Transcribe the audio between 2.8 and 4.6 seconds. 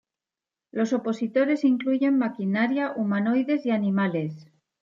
humanoides y animales.